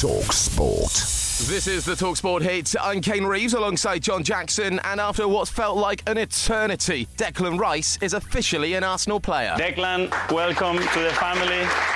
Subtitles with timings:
[0.00, 0.92] Talk Sport.
[1.48, 2.74] This is the Talksport hit.
[2.78, 7.96] I'm Kane Reeves alongside John Jackson, and after what's felt like an eternity, Declan Rice
[8.02, 9.54] is officially an Arsenal player.
[9.56, 11.95] Declan, welcome to the family.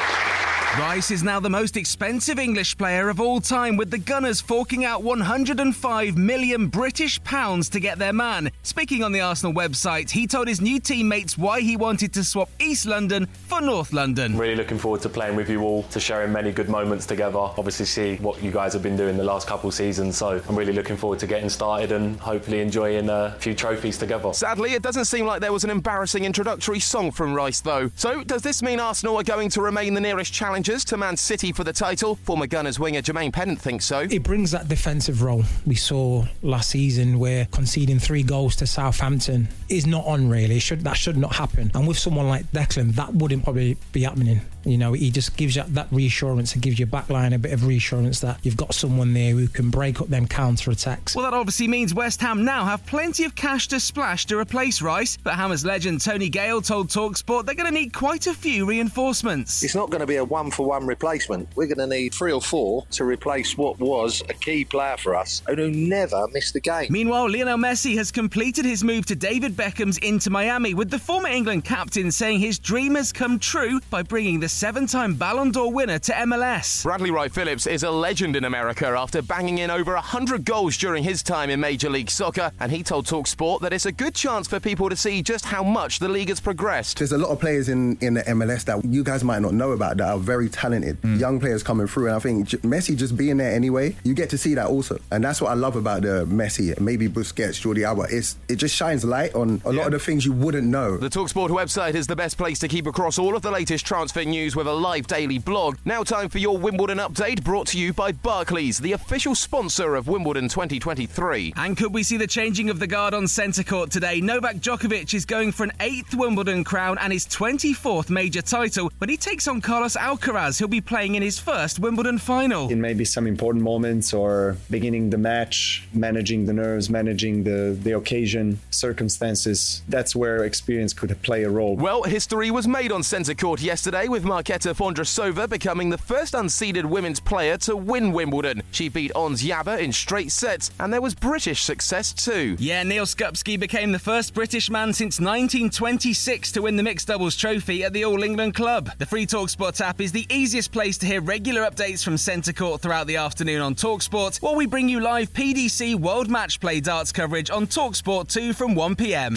[0.78, 4.84] Rice is now the most expensive English player of all time, with the Gunners forking
[4.84, 8.52] out 105 million British pounds to get their man.
[8.62, 12.50] Speaking on the Arsenal website, he told his new teammates why he wanted to swap
[12.60, 14.38] East London for North London.
[14.38, 17.38] Really looking forward to playing with you all, to sharing many good moments together.
[17.38, 20.72] Obviously, see what you guys have been doing the last couple seasons, so I'm really
[20.72, 24.32] looking forward to getting started and hopefully enjoying a few trophies together.
[24.32, 27.90] Sadly, it doesn't seem like there was an embarrassing introductory song from Rice, though.
[27.96, 31.52] So, does this mean Arsenal are going to remain the nearest challengers to Man City
[31.52, 32.16] for the title?
[32.16, 34.00] Former Gunners winger Jermaine Pennant thinks so.
[34.00, 39.48] It brings that defensive role we saw last season where conceding three goals to Southampton
[39.70, 40.58] is not on really.
[40.58, 41.70] It should that should not happen.
[41.74, 44.42] And with someone like Declan, that wouldn't probably be happening.
[44.64, 47.66] You know, he just gives you that reassurance and gives your backline a bit of
[47.66, 51.16] reassurance that you've got someone there who can break up them counter attacks.
[51.16, 54.82] Well, that obviously means West Ham now have plenty of cash to splash to replace
[54.82, 58.66] Rice, but Hammers legend Tony Gale told Talksport they're going to need quite a few
[58.66, 59.62] reinforcements.
[59.62, 61.48] It's not going to be a one for one replacement.
[61.56, 65.14] We're going to need three or four to replace what was a key player for
[65.14, 66.88] us and who never missed a game.
[66.90, 71.28] Meanwhile, Lionel Messi has completed his move to David Beckham's Inter Miami, with the former
[71.28, 75.72] England captain saying his dream has come true by bringing the seven time Ballon d'Or
[75.72, 76.82] winner to MLS.
[76.82, 81.04] Bradley Wright Phillips is a legend in America after banging in over 100 goals during
[81.04, 84.48] his time in Major League Soccer, and he told Talksport that it's a good chance
[84.48, 86.98] for people to see just how much the league has progressed.
[86.98, 89.72] There's a lot of players in, in the MLS that you guys might not know
[89.72, 91.00] about that are very talented.
[91.02, 91.20] Mm.
[91.20, 94.30] Young players coming through, and I think J- Messi just being there anyway, you get
[94.30, 94.98] to see that also.
[95.10, 98.06] And that's what I love about the Messi, maybe Busquets, Jordi Alba.
[98.10, 100.96] It's, it just shines light on a lot of the things you wouldn't know.
[100.96, 104.24] The Talksport website is the best place to keep across all of the latest transfer
[104.24, 105.76] news with a live daily blog.
[105.84, 110.08] Now, time for your Wimbledon update brought to you by Barclays, the official sponsor of
[110.08, 111.54] Wimbledon 2023.
[111.56, 114.20] And could we see the changing of the guard on centre court today?
[114.20, 119.10] Novak Djokovic is going for an eighth Wimbledon crown and his 24th major title when
[119.10, 120.29] he takes on Carlos Alcaraz.
[120.58, 122.70] He'll be playing in his first Wimbledon final.
[122.70, 127.96] in maybe some important moments or beginning the match, managing the nerves, managing the, the
[127.96, 129.82] occasion, circumstances.
[129.88, 131.76] That's where experience could play a role.
[131.76, 136.84] Well, history was made on centre court yesterday with Marketa Vondrousova becoming the first unseeded
[136.84, 138.62] women's player to win Wimbledon.
[138.70, 142.56] She beat Ons Jabeur in straight sets, and there was British success too.
[142.58, 147.36] Yeah, Neal Skupski became the first British man since 1926 to win the mixed doubles
[147.36, 148.90] trophy at the All England Club.
[148.98, 152.52] The Free Talk Talksport app is the easiest place to hear regular updates from centre
[152.52, 156.80] court throughout the afternoon on Talksport, while we bring you live PDC World Match Play
[156.80, 159.36] darts coverage on Talksport 2 from 1 pm.